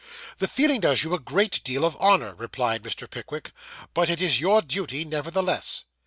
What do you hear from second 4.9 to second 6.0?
nevertheless.